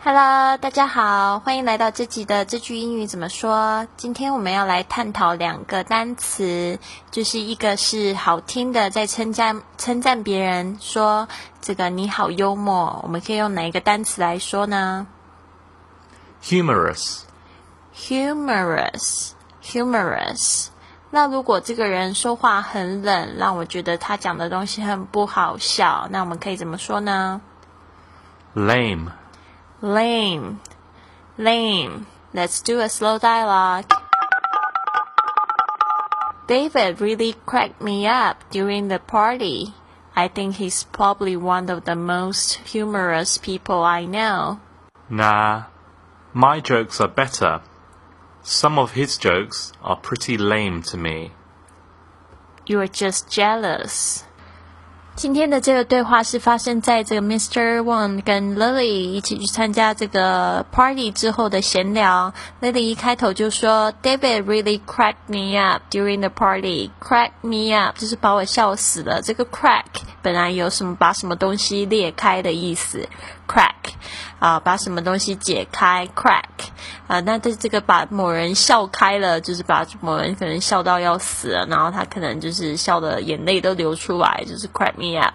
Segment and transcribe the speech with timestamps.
[0.00, 3.88] Hello，大家好，欢迎来到这集的这句英语怎么说。
[3.96, 6.78] 今天我们要来探讨两个单词，
[7.10, 11.26] 就是一个是好听的，在称赞称赞别人，说
[11.60, 15.08] 这个你好幽默，我们可以用哪一个单词来说呢
[16.44, 17.22] ？Humorous。
[17.96, 20.68] Humorous，humorous。
[21.10, 27.40] 那如果这个人说话很冷，让我觉得他讲的东西很不好笑，那我们可以怎么说呢
[28.54, 29.08] ？Lame。
[29.80, 30.60] Lame,
[31.36, 32.06] lame.
[32.34, 33.92] Let's do a slow dialogue.
[36.48, 39.74] David really cracked me up during the party.
[40.16, 44.60] I think he's probably one of the most humorous people I know.
[45.08, 45.66] Nah,
[46.34, 47.60] my jokes are better.
[48.42, 51.32] Some of his jokes are pretty lame to me.
[52.66, 54.24] You're just jealous.
[55.18, 57.80] 今天的这个对话是发生在这个 Mr.
[57.80, 62.32] Wang 跟 Lily 一起去参加这个 party 之后的闲聊。
[62.62, 66.92] Lily 一开头就说：“David really cracked me up during the party.
[67.00, 69.20] Crack me up 就是把我笑死了。
[69.20, 69.86] 这个 crack
[70.22, 73.08] 本来有什么把什么东西裂开的意思
[73.48, 73.94] ，crack
[74.38, 76.44] 啊，把什么东西解开，crack
[77.08, 85.34] 啊，那这这个把某人笑开了，就是把某人可能笑到要死了，然后他可能就是笑的眼泪都流出来，就是 crack me up。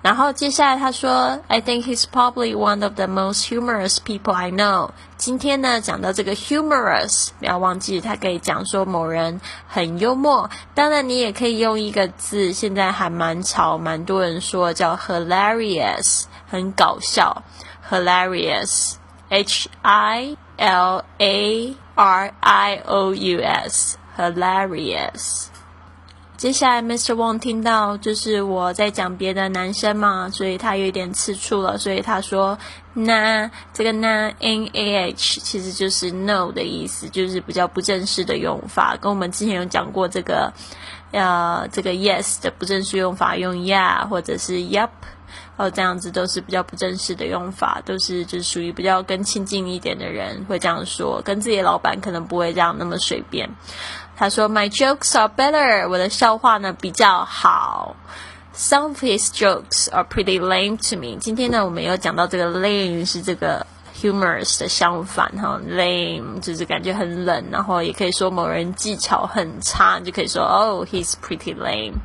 [0.00, 4.90] 然后接下来他说，I think he's probably one of the most humorous people I know。
[5.16, 10.50] 今天呢，讲到这个 humorous，不要忘记，他可以讲说某人很幽默。
[10.74, 17.42] 当然，你也可以用一个字，现在还蛮潮，蛮多人说叫 hilarious，很搞笑
[17.90, 25.48] ，hilarious，h i l a r i o u s，hilarious。
[26.36, 27.16] 接下来，Mr.
[27.16, 32.56] Wang 听到就是我在讲别的男生嘛，所以他有一点吃醋了，所以他说
[32.94, 38.96] 那这个那 n a h 其实就是 no 的意思，就是比较不正式的用法。
[38.96, 40.52] 跟我们之前有讲过这个，
[41.10, 44.90] 呃，这个 yes 的不正式用法用 yeah 或者是 yup，
[45.56, 53.48] 哦，这样子都是比较不正式的用法，都是就是属于比较更亲近一点的人会这样说，跟自己的老板可能不会这样那么随便。
[54.16, 55.88] 他说：“My jokes are better。
[55.88, 57.94] 我的笑话呢比较好。
[58.54, 61.16] Some of his jokes are pretty lame to me。
[61.20, 63.64] 今天呢，我们有讲到这个 lame 是这个
[63.97, 71.95] humorous 的相反哈，lame 就是感觉很冷，然后也可以说某人技巧很差，就可以说 Oh, he's pretty lame。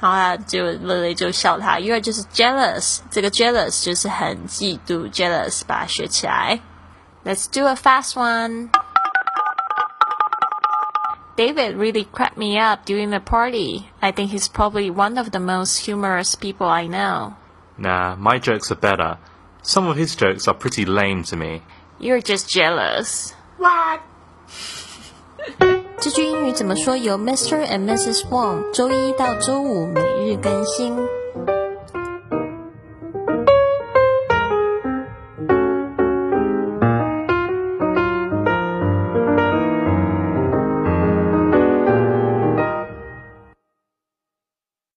[0.00, 6.60] 然后他就乐乐就笑他，因为就是 jealous，这个 jealous 就是很嫉妒，jealous 把它学起来。
[7.24, 8.68] Let's do a fast one。”
[11.36, 13.84] David really cracked me up during the party.
[14.00, 17.34] I think he's probably one of the most humorous people I know.
[17.76, 19.18] Nah, my jokes are better.
[19.62, 21.62] Some of his jokes are pretty lame to me.
[21.98, 23.32] You're just jealous.
[23.58, 24.00] What?
[26.00, 26.96] 这句英语怎么说？
[26.96, 27.66] 由 Mr.
[27.66, 28.22] and Mrs.
[28.30, 30.96] Wong 周一到周五每日更新。